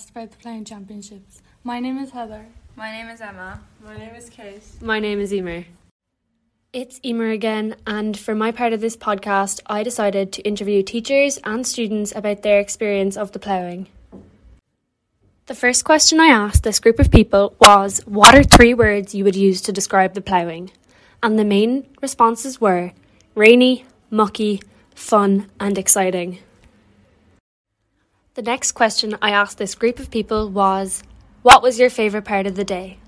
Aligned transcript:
podcast 0.00 0.10
about 0.10 0.30
the 0.30 0.36
ploughing 0.36 0.64
championships. 0.64 1.42
My 1.64 1.80
name 1.80 1.98
is 1.98 2.10
Heather. 2.10 2.46
My 2.76 2.90
name 2.90 3.08
is 3.08 3.20
Emma. 3.20 3.60
My 3.84 3.96
name 3.96 4.14
is 4.14 4.30
Kate. 4.30 4.62
My 4.80 4.98
name 4.98 5.20
is 5.20 5.32
Eimear. 5.32 5.66
It's 6.72 7.00
Eimear 7.00 7.34
again, 7.34 7.76
and 7.86 8.16
for 8.16 8.34
my 8.34 8.52
part 8.52 8.72
of 8.72 8.80
this 8.80 8.96
podcast, 8.96 9.60
I 9.66 9.82
decided 9.82 10.32
to 10.32 10.42
interview 10.42 10.82
teachers 10.82 11.38
and 11.44 11.66
students 11.66 12.12
about 12.14 12.42
their 12.42 12.60
experience 12.60 13.16
of 13.16 13.32
the 13.32 13.38
ploughing. 13.40 13.88
The 15.46 15.54
first 15.54 15.84
question 15.84 16.20
I 16.20 16.28
asked 16.28 16.62
this 16.62 16.78
group 16.78 17.00
of 17.00 17.10
people 17.10 17.56
was 17.58 18.00
What 18.06 18.34
are 18.34 18.44
three 18.44 18.72
words 18.72 19.14
you 19.14 19.24
would 19.24 19.36
use 19.36 19.60
to 19.62 19.72
describe 19.72 20.14
the 20.14 20.20
ploughing? 20.20 20.70
And 21.22 21.38
the 21.38 21.44
main 21.44 21.86
responses 22.00 22.60
were 22.60 22.92
rainy, 23.34 23.84
mucky, 24.10 24.62
fun, 24.94 25.50
and 25.58 25.76
exciting. 25.76 26.38
The 28.34 28.42
next 28.42 28.72
question 28.72 29.18
I 29.20 29.32
asked 29.32 29.58
this 29.58 29.74
group 29.74 29.98
of 29.98 30.12
people 30.12 30.48
was 30.48 31.02
What 31.42 31.64
was 31.64 31.80
your 31.80 31.90
favourite 31.90 32.24
part 32.24 32.46
of 32.46 32.54
the 32.54 32.64
day? 32.64 32.98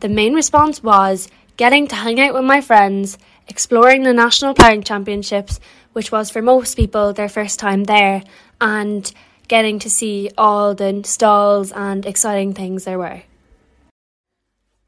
The 0.00 0.08
main 0.08 0.34
response 0.34 0.82
was 0.82 1.28
getting 1.56 1.86
to 1.86 1.94
hang 1.94 2.18
out 2.18 2.34
with 2.34 2.42
my 2.42 2.60
friends, 2.60 3.18
exploring 3.46 4.02
the 4.02 4.12
National 4.12 4.54
Ploughing 4.54 4.82
Championships, 4.82 5.60
which 5.92 6.10
was 6.10 6.28
for 6.28 6.42
most 6.42 6.74
people 6.74 7.12
their 7.12 7.28
first 7.28 7.60
time 7.60 7.84
there, 7.84 8.24
and 8.60 9.12
getting 9.46 9.78
to 9.78 9.88
see 9.88 10.30
all 10.36 10.74
the 10.74 11.02
stalls 11.04 11.70
and 11.70 12.04
exciting 12.04 12.52
things 12.52 12.84
there 12.84 12.98
were. 12.98 13.22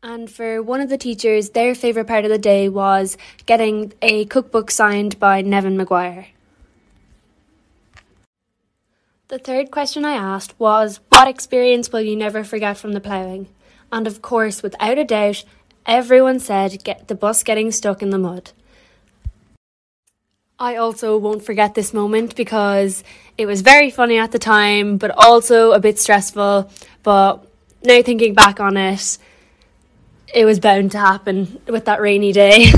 And 0.03 0.29
for 0.29 0.61
one 0.61 0.81
of 0.81 0.89
the 0.89 0.99
teachers, 0.99 1.51
their 1.51 1.77
favourite 1.77 2.09
part 2.09 2.25
of 2.25 2.31
the 2.31 2.39
day 2.39 2.69
was 2.69 3.17
getting 3.47 3.93
a 4.03 4.25
cookbook 4.25 4.73
signed 4.73 5.21
by 5.21 5.45
Neven 5.45 5.77
Maguire. 5.77 6.27
The 9.31 9.39
third 9.39 9.71
question 9.71 10.05
I 10.05 10.15
asked 10.15 10.59
was 10.59 10.99
What 11.09 11.29
experience 11.29 11.93
will 11.93 12.01
you 12.01 12.17
never 12.17 12.43
forget 12.43 12.77
from 12.77 12.95
the 12.95 13.01
ploughing? 13.01 13.47
And 13.93 14.09
of 14.09 14.21
course, 14.21 14.61
without 14.61 14.99
a 14.99 15.05
doubt, 15.05 15.45
everyone 15.87 16.41
said 16.41 16.83
get 16.83 17.07
the 17.07 17.15
bus 17.15 17.45
getting 17.45 17.71
stuck 17.71 18.03
in 18.03 18.11
the 18.11 18.19
mud. 18.19 18.51
I 20.59 20.75
also 20.75 21.17
won't 21.17 21.45
forget 21.45 21.77
this 21.77 21.95
moment 21.95 22.35
because 22.35 23.05
it 23.39 23.47
was 23.47 23.61
very 23.61 23.89
funny 23.89 24.19
at 24.19 24.33
the 24.33 24.41
time, 24.41 24.97
but 24.97 25.13
also 25.13 25.71
a 25.71 25.79
bit 25.79 26.01
stressful. 26.01 26.69
But 27.05 27.37
now 27.85 28.03
thinking 28.03 28.35
back 28.35 28.59
on 28.59 28.77
it, 28.77 29.17
it 30.35 30.45
was 30.45 30.59
bound 30.59 30.91
to 30.91 30.99
happen 30.99 31.61
with 31.69 31.85
that 31.85 32.01
rainy 32.01 32.33
day. 32.33 32.67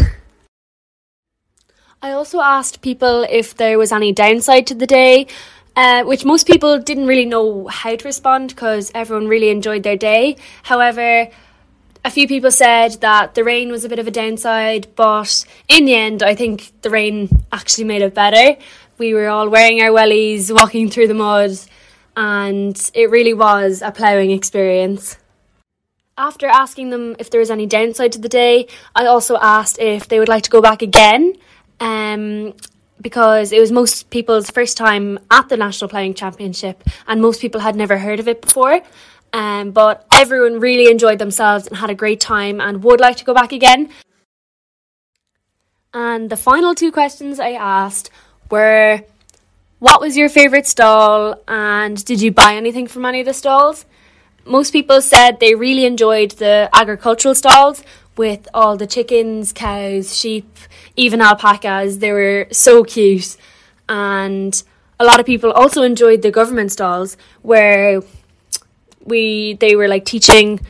I 2.02 2.12
also 2.12 2.42
asked 2.42 2.82
people 2.82 3.24
if 3.30 3.56
there 3.56 3.78
was 3.78 3.90
any 3.90 4.12
downside 4.12 4.66
to 4.66 4.74
the 4.74 4.86
day, 4.86 5.28
uh, 5.76 6.04
which 6.04 6.24
most 6.24 6.46
people 6.46 6.78
didn't 6.78 7.06
really 7.06 7.24
know 7.24 7.66
how 7.68 7.96
to 7.96 8.04
respond 8.04 8.48
because 8.50 8.90
everyone 8.94 9.28
really 9.28 9.50
enjoyed 9.50 9.82
their 9.82 9.96
day. 9.96 10.36
However, 10.62 11.28
a 12.04 12.10
few 12.10 12.26
people 12.26 12.50
said 12.50 12.92
that 13.00 13.34
the 13.34 13.44
rain 13.44 13.70
was 13.70 13.84
a 13.84 13.88
bit 13.88 13.98
of 13.98 14.06
a 14.06 14.10
downside, 14.10 14.88
but 14.96 15.44
in 15.68 15.84
the 15.84 15.94
end, 15.94 16.22
I 16.22 16.34
think 16.34 16.72
the 16.82 16.90
rain 16.90 17.28
actually 17.52 17.84
made 17.84 18.02
it 18.02 18.14
better. 18.14 18.60
We 18.98 19.14
were 19.14 19.28
all 19.28 19.48
wearing 19.48 19.80
our 19.80 19.90
wellies, 19.90 20.54
walking 20.54 20.90
through 20.90 21.08
the 21.08 21.14
mud, 21.14 21.52
and 22.16 22.90
it 22.94 23.10
really 23.10 23.34
was 23.34 23.82
a 23.82 23.92
ploughing 23.92 24.30
experience. 24.30 25.16
After 26.18 26.46
asking 26.46 26.90
them 26.90 27.16
if 27.18 27.30
there 27.30 27.40
was 27.40 27.50
any 27.50 27.66
downside 27.66 28.12
to 28.12 28.18
the 28.18 28.28
day, 28.28 28.66
I 28.94 29.06
also 29.06 29.38
asked 29.38 29.78
if 29.78 30.08
they 30.08 30.18
would 30.18 30.28
like 30.28 30.42
to 30.44 30.50
go 30.50 30.60
back 30.60 30.82
again. 30.82 31.34
Um, 31.80 32.54
because 33.02 33.52
it 33.52 33.60
was 33.60 33.72
most 33.72 34.10
people's 34.10 34.50
first 34.50 34.76
time 34.76 35.18
at 35.30 35.48
the 35.48 35.56
National 35.56 35.88
Ploughing 35.88 36.14
Championship, 36.14 36.82
and 37.06 37.20
most 37.20 37.40
people 37.40 37.60
had 37.60 37.76
never 37.76 37.98
heard 37.98 38.20
of 38.20 38.28
it 38.28 38.40
before. 38.40 38.80
Um, 39.32 39.70
but 39.70 40.06
everyone 40.12 40.60
really 40.60 40.90
enjoyed 40.90 41.18
themselves 41.18 41.66
and 41.66 41.76
had 41.76 41.90
a 41.90 41.94
great 41.94 42.20
time 42.20 42.60
and 42.60 42.84
would 42.84 43.00
like 43.00 43.16
to 43.16 43.24
go 43.24 43.34
back 43.34 43.52
again. 43.52 43.90
And 45.94 46.30
the 46.30 46.36
final 46.36 46.74
two 46.74 46.92
questions 46.92 47.40
I 47.40 47.52
asked 47.52 48.10
were 48.50 49.02
What 49.78 50.00
was 50.00 50.16
your 50.16 50.28
favourite 50.28 50.66
stall 50.66 51.36
and 51.48 52.02
did 52.04 52.20
you 52.20 52.30
buy 52.30 52.54
anything 52.54 52.86
from 52.86 53.04
any 53.04 53.20
of 53.20 53.26
the 53.26 53.34
stalls? 53.34 53.84
Most 54.44 54.72
people 54.72 55.00
said 55.00 55.38
they 55.38 55.54
really 55.54 55.86
enjoyed 55.86 56.32
the 56.32 56.68
agricultural 56.72 57.34
stalls, 57.34 57.82
with 58.16 58.48
all 58.52 58.76
the 58.76 58.86
chickens, 58.86 59.52
cows, 59.52 60.16
sheep, 60.16 60.58
even 60.96 61.20
alpacas. 61.20 61.98
They 61.98 62.12
were 62.12 62.46
so 62.50 62.84
cute. 62.84 63.36
And 63.88 64.62
a 65.00 65.04
lot 65.04 65.20
of 65.20 65.26
people 65.26 65.50
also 65.52 65.82
enjoyed 65.82 66.22
the 66.22 66.30
government 66.30 66.72
stalls 66.72 67.16
where 67.42 68.02
we 69.04 69.54
they 69.54 69.74
were 69.74 69.88
like 69.88 70.04
teaching 70.04 70.60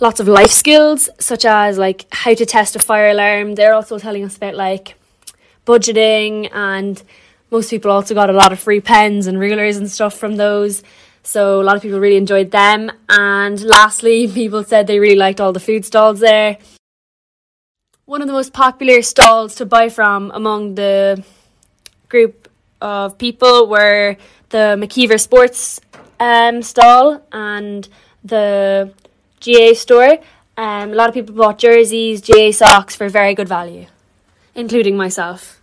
lots 0.00 0.20
of 0.20 0.28
life 0.28 0.50
skills 0.50 1.10
such 1.18 1.44
as 1.44 1.76
like 1.76 2.06
how 2.12 2.32
to 2.34 2.46
test 2.46 2.76
a 2.76 2.78
fire 2.78 3.08
alarm. 3.08 3.54
They're 3.54 3.74
also 3.74 3.98
telling 3.98 4.24
us 4.24 4.36
about 4.36 4.54
like 4.54 4.94
budgeting 5.66 6.48
and 6.52 7.02
most 7.50 7.70
people 7.70 7.90
also 7.90 8.14
got 8.14 8.30
a 8.30 8.32
lot 8.32 8.52
of 8.52 8.58
free 8.58 8.80
pens 8.80 9.26
and 9.26 9.38
rulers 9.38 9.76
and 9.76 9.90
stuff 9.90 10.14
from 10.14 10.36
those. 10.36 10.82
So 11.28 11.60
a 11.60 11.62
lot 11.62 11.76
of 11.76 11.82
people 11.82 12.00
really 12.00 12.16
enjoyed 12.16 12.52
them. 12.52 12.90
And 13.06 13.60
lastly, 13.60 14.26
people 14.40 14.64
said 14.64 14.86
they 14.86 14.98
really 14.98 15.14
liked 15.14 15.42
all 15.42 15.52
the 15.52 15.60
food 15.60 15.84
stalls 15.84 16.20
there. 16.20 16.56
One 18.06 18.22
of 18.22 18.28
the 18.28 18.32
most 18.32 18.54
popular 18.54 19.02
stalls 19.02 19.54
to 19.56 19.66
buy 19.66 19.90
from 19.90 20.30
among 20.30 20.76
the 20.76 21.22
group 22.08 22.48
of 22.80 23.18
people 23.18 23.68
were 23.68 24.16
the 24.48 24.78
McKeever 24.80 25.20
Sports 25.20 25.82
um, 26.18 26.62
stall 26.62 27.20
and 27.30 27.86
the 28.24 28.94
GAA 29.44 29.74
store. 29.74 30.20
Um, 30.56 30.92
a 30.92 30.94
lot 30.94 31.10
of 31.10 31.14
people 31.14 31.34
bought 31.34 31.58
jerseys, 31.58 32.22
GAA 32.22 32.52
socks 32.52 32.96
for 32.96 33.10
very 33.10 33.34
good 33.34 33.48
value, 33.48 33.84
including 34.54 34.96
myself. 34.96 35.57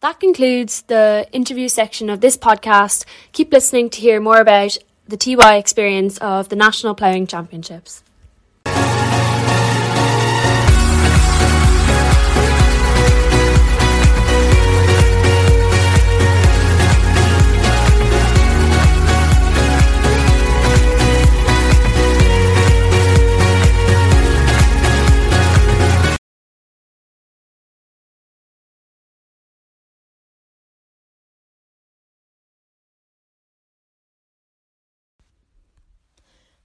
That 0.00 0.18
concludes 0.18 0.80
the 0.82 1.28
interview 1.30 1.68
section 1.68 2.08
of 2.08 2.22
this 2.22 2.38
podcast. 2.38 3.04
Keep 3.32 3.52
listening 3.52 3.90
to 3.90 4.00
hear 4.00 4.18
more 4.18 4.40
about 4.40 4.78
the 5.06 5.18
TY 5.18 5.58
experience 5.58 6.16
of 6.18 6.48
the 6.48 6.56
National 6.56 6.94
Ploughing 6.94 7.26
Championships. 7.26 8.02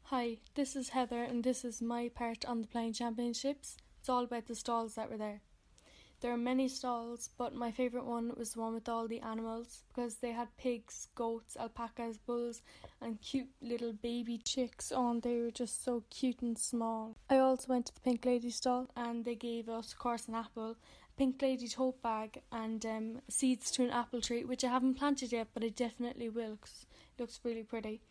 Hi, 0.10 0.38
this 0.54 0.76
is 0.76 0.90
Heather, 0.90 1.24
and 1.24 1.44
this 1.44 1.66
is 1.66 1.82
my 1.82 2.10
part 2.14 2.46
on 2.46 2.62
the 2.62 2.68
ploughing 2.68 2.94
championships. 2.94 3.76
It's 4.00 4.08
all 4.08 4.26
about 4.26 4.46
the 4.46 4.54
stalls 4.54 4.94
that 4.94 5.10
were 5.10 5.18
there. 5.18 5.42
There 6.22 6.32
are 6.32 6.38
many 6.38 6.68
stalls, 6.68 7.32
but 7.40 7.56
my 7.56 7.72
favourite 7.72 8.06
one 8.06 8.32
was 8.38 8.52
the 8.52 8.60
one 8.60 8.76
with 8.76 8.88
all 8.88 9.08
the 9.08 9.22
animals 9.22 9.82
because 9.88 10.18
they 10.18 10.32
had 10.32 10.56
pigs, 10.58 11.08
goats, 11.16 11.58
alpacas, 11.58 12.20
bulls, 12.20 12.62
and 13.02 13.20
cute 13.20 13.50
little 13.64 13.94
baby 13.94 14.38
chicks 14.38 14.92
on. 14.92 15.22
They 15.22 15.42
were 15.42 15.50
just 15.50 15.84
so 15.84 16.04
cute 16.12 16.44
and 16.44 16.56
small. 16.56 17.16
I 17.28 17.40
also 17.40 17.66
went 17.74 17.88
to 17.88 17.96
the 17.96 18.02
Pink 18.02 18.26
Lady 18.26 18.52
stall, 18.52 18.92
and 18.96 19.26
they 19.26 19.34
gave 19.34 19.68
us, 19.68 19.92
of 19.92 19.98
course, 19.98 20.28
an 20.28 20.36
apple, 20.36 20.74
a 20.74 21.18
Pink 21.18 21.42
Lady 21.42 21.68
tote 21.68 22.04
bag, 22.04 22.44
and 22.52 22.86
um, 22.86 23.22
seeds 23.28 23.72
to 23.72 23.84
an 23.84 23.90
apple 23.90 24.22
tree, 24.22 24.44
which 24.44 24.64
I 24.64 24.70
haven't 24.70 25.00
planted 25.00 25.32
yet, 25.32 25.48
but 25.56 25.64
I 25.64 25.70
definitely 25.70 26.30
will 26.30 26.58
because 26.58 26.86
it 27.18 27.20
looks 27.20 27.40
really 27.44 27.64
pretty. 27.64 28.02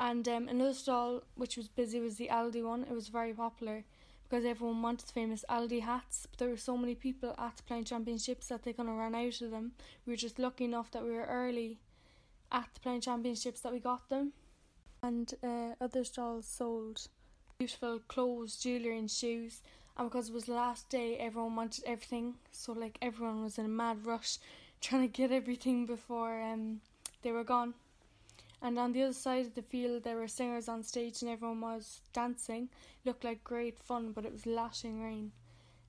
And 0.00 0.26
um, 0.28 0.48
another 0.48 0.74
stall 0.74 1.22
which 1.36 1.56
was 1.56 1.68
busy 1.68 2.00
was 2.00 2.16
the 2.16 2.28
Aldi 2.28 2.64
one. 2.64 2.82
It 2.84 2.92
was 2.92 3.08
very 3.08 3.34
popular 3.34 3.84
because 4.24 4.44
everyone 4.44 4.82
wanted 4.82 5.06
the 5.06 5.12
famous 5.12 5.44
Aldi 5.48 5.82
hats. 5.82 6.26
But 6.30 6.38
there 6.38 6.48
were 6.48 6.56
so 6.56 6.76
many 6.76 6.94
people 6.94 7.34
at 7.38 7.58
the 7.58 7.62
ploughing 7.64 7.84
championships 7.84 8.48
that 8.48 8.62
they 8.62 8.72
kind 8.72 8.88
of 8.88 8.96
ran 8.96 9.14
out 9.14 9.40
of 9.42 9.50
them. 9.50 9.72
We 10.06 10.12
were 10.12 10.16
just 10.16 10.38
lucky 10.38 10.64
enough 10.64 10.90
that 10.92 11.04
we 11.04 11.10
were 11.10 11.26
early 11.26 11.78
at 12.50 12.68
the 12.74 12.80
ploughing 12.80 13.02
championships 13.02 13.60
that 13.60 13.72
we 13.72 13.78
got 13.78 14.08
them. 14.08 14.32
And 15.02 15.32
uh, 15.44 15.74
other 15.80 16.04
stalls 16.04 16.46
sold 16.46 17.06
beautiful 17.58 18.00
clothes, 18.08 18.56
jewellery, 18.56 18.98
and 18.98 19.10
shoes. 19.10 19.60
And 19.96 20.08
because 20.10 20.30
it 20.30 20.34
was 20.34 20.46
the 20.46 20.54
last 20.54 20.88
day, 20.88 21.16
everyone 21.18 21.56
wanted 21.56 21.84
everything. 21.84 22.36
So 22.52 22.72
like 22.72 22.96
everyone 23.02 23.42
was 23.42 23.58
in 23.58 23.66
a 23.66 23.68
mad 23.68 24.06
rush 24.06 24.38
trying 24.80 25.02
to 25.02 25.08
get 25.08 25.30
everything 25.30 25.84
before 25.84 26.40
um 26.40 26.80
they 27.22 27.30
were 27.32 27.44
gone 27.44 27.74
and 28.62 28.78
on 28.78 28.92
the 28.92 29.02
other 29.02 29.12
side 29.12 29.46
of 29.46 29.54
the 29.54 29.62
field 29.62 30.04
there 30.04 30.16
were 30.16 30.28
singers 30.28 30.68
on 30.68 30.82
stage 30.82 31.22
and 31.22 31.30
everyone 31.30 31.60
was 31.60 32.00
dancing. 32.12 32.68
Looked 33.04 33.24
like 33.24 33.42
great 33.42 33.78
fun, 33.78 34.12
but 34.12 34.24
it 34.24 34.32
was 34.32 34.46
lashing 34.46 35.02
rain. 35.02 35.32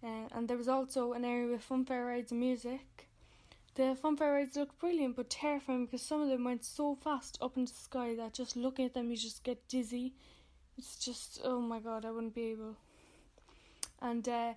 Uh, 0.03 0.27
and 0.31 0.47
there 0.47 0.57
was 0.57 0.67
also 0.67 1.13
an 1.13 1.25
area 1.25 1.47
with 1.47 1.67
funfair 1.67 2.07
rides 2.07 2.31
and 2.31 2.39
music. 2.39 3.07
The 3.75 3.95
funfair 4.01 4.33
rides 4.33 4.55
looked 4.55 4.79
brilliant 4.79 5.15
but 5.15 5.29
terrifying 5.29 5.85
because 5.85 6.01
some 6.01 6.21
of 6.21 6.29
them 6.29 6.43
went 6.43 6.63
so 6.63 6.95
fast 6.95 7.37
up 7.41 7.57
into 7.57 7.73
the 7.73 7.79
sky 7.79 8.15
that 8.15 8.33
just 8.33 8.55
looking 8.55 8.85
at 8.85 8.93
them 8.93 9.11
you 9.11 9.17
just 9.17 9.43
get 9.43 9.67
dizzy. 9.67 10.13
It's 10.77 10.97
just 10.97 11.41
oh 11.43 11.59
my 11.59 11.79
god, 11.79 12.05
I 12.05 12.11
wouldn't 12.11 12.35
be 12.35 12.51
able. 12.51 12.77
And 14.01 14.27
uh, 14.27 14.53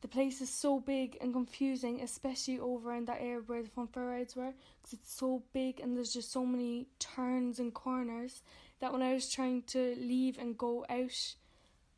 the 0.00 0.08
place 0.08 0.40
is 0.40 0.50
so 0.50 0.80
big 0.80 1.16
and 1.20 1.32
confusing, 1.32 2.00
especially 2.00 2.58
over 2.58 2.94
in 2.94 3.04
that 3.06 3.20
area 3.20 3.42
where 3.46 3.62
the 3.62 3.68
funfair 3.68 4.08
rides 4.08 4.36
were, 4.36 4.52
because 4.80 4.92
it's 4.92 5.12
so 5.12 5.42
big 5.52 5.80
and 5.80 5.96
there's 5.96 6.12
just 6.12 6.30
so 6.30 6.46
many 6.46 6.86
turns 6.98 7.58
and 7.58 7.74
corners 7.74 8.42
that 8.80 8.92
when 8.92 9.02
I 9.02 9.12
was 9.12 9.28
trying 9.28 9.62
to 9.68 9.96
leave 9.98 10.38
and 10.38 10.56
go 10.56 10.86
out, 10.88 11.34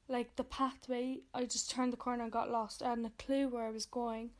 like 0.09 0.37
the 0.37 0.45
pathway, 0.45 1.19
I 1.35 1.45
just 1.45 1.71
turned 1.71 1.93
the 1.93 1.99
corner 1.99 2.23
and 2.23 2.33
got 2.33 2.51
lost. 2.51 2.83
I 2.83 2.91
hadn't 2.91 3.05
a 3.05 3.13
clue 3.23 3.49
where 3.49 3.67
I 3.67 3.71
was 3.71 3.87
going. 3.87 4.31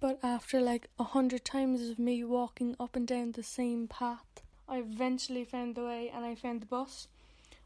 But 0.00 0.18
after 0.22 0.60
like 0.60 0.88
a 0.98 1.04
hundred 1.04 1.44
times 1.44 1.88
of 1.88 1.98
me 1.98 2.24
walking 2.24 2.76
up 2.78 2.96
and 2.96 3.06
down 3.06 3.32
the 3.32 3.42
same 3.42 3.88
path, 3.88 4.42
I 4.68 4.78
eventually 4.78 5.44
found 5.44 5.74
the 5.74 5.84
way 5.84 6.10
and 6.14 6.24
I 6.24 6.34
found 6.34 6.62
the 6.62 6.66
bus. 6.66 7.08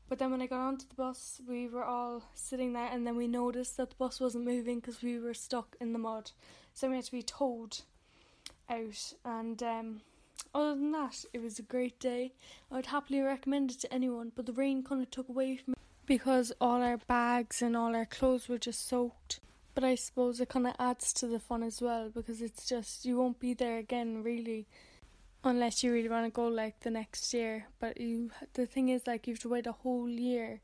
But 0.09 0.19
then 0.19 0.31
when 0.31 0.43
I 0.43 0.47
got 0.47 0.61
onto 0.61 0.87
the 0.89 0.95
bus, 0.95 1.41
we 1.49 1.69
were 1.69 1.85
all 1.85 2.23
sitting 2.35 2.73
there, 2.73 2.89
and 2.93 3.07
then 3.07 3.17
we 3.17 3.27
noticed 3.27 3.77
that 3.77 3.91
the 3.91 3.97
bus 3.97 4.21
wasn't 4.21 4.45
moving 4.45 4.81
because 4.81 5.03
we 5.03 5.19
were 5.19 5.35
stuck 5.35 5.77
in 5.81 5.93
the 5.93 5.99
mud. 5.99 6.31
So 6.75 6.89
we 6.89 6.97
had 6.97 7.05
to 7.07 7.13
be 7.13 7.23
towed 7.23 7.79
out. 8.71 9.15
And 9.25 9.63
um, 9.63 10.01
other 10.55 10.75
than 10.75 10.93
that, 10.93 11.25
it 11.33 11.43
was 11.43 11.59
a 11.59 11.63
great 11.63 11.99
day. 11.99 12.33
I 12.71 12.77
would 12.77 12.87
happily 12.87 13.21
recommend 13.21 13.73
it 13.73 13.81
to 13.81 13.93
anyone, 13.93 14.33
but 14.35 14.47
the 14.47 14.53
rain 14.53 14.85
kind 14.85 15.03
of 15.03 15.11
took 15.11 15.29
away 15.29 15.57
from 15.57 15.73
it 15.73 15.79
because 16.07 16.53
all 16.61 16.83
our 16.83 16.99
bags 16.99 17.61
and 17.61 17.77
all 17.77 17.95
our 17.95 18.07
clothes 18.07 18.49
were 18.49 18.59
just 18.59 18.89
soaked. 18.89 19.41
But 19.75 19.85
I 19.85 19.97
suppose 19.97 20.41
it 20.41 20.49
kind 20.49 20.67
of 20.67 20.75
adds 20.79 21.13
to 21.15 21.27
the 21.27 21.41
fun 21.41 21.63
as 21.63 21.83
well 21.83 22.09
because 22.09 22.41
it's 22.41 22.67
just 22.67 23.05
you 23.05 23.19
won't 23.19 23.39
be 23.39 23.53
there 23.53 23.77
again 23.77 24.23
really 24.23 24.67
unless 25.47 25.83
you 25.83 25.93
really 25.93 26.09
want 26.09 26.27
to 26.27 26.31
go 26.31 26.47
like 26.47 26.81
the 26.81 26.91
next 26.91 27.33
year. 27.33 27.67
But 27.79 28.01
you 28.01 28.31
the 28.55 28.67
thing 28.67 28.89
is 28.89 29.07
like 29.07 29.27
you 29.27 29.35
have 29.35 29.43
to 29.43 29.49
wait 29.49 29.67
a 29.67 29.73
whole 29.73 30.09
year 30.09 30.61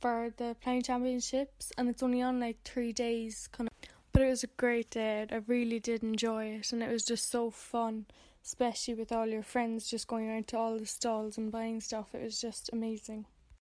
for 0.00 0.30
the 0.36 0.56
ploughing 0.60 0.82
championships 0.82 1.72
and 1.78 1.88
it's 1.88 2.02
only 2.02 2.20
on 2.20 2.38
like 2.38 2.58
three 2.62 2.92
days 2.92 3.48
kind 3.50 3.68
of 3.68 3.90
but 4.14 4.22
it 4.22 4.28
was 4.28 4.44
a 4.44 4.48
great 4.58 4.90
day. 4.90 5.26
I 5.28 5.40
really 5.48 5.80
did 5.80 6.04
enjoy 6.04 6.44
it 6.44 6.72
and 6.72 6.84
it 6.84 6.90
was 6.90 7.04
just 7.04 7.32
so 7.32 7.50
fun, 7.50 8.06
especially 8.44 8.94
with 8.94 9.10
all 9.10 9.26
your 9.26 9.42
friends 9.42 9.90
just 9.90 10.06
going 10.06 10.30
around 10.30 10.46
to 10.48 10.56
all 10.56 10.78
the 10.78 10.86
stalls 10.86 11.36
and 11.36 11.50
buying 11.50 11.80
stuff. 11.80 12.14
It 12.14 12.22
was 12.22 12.40
just 12.40 12.70
amazing. 12.72 13.26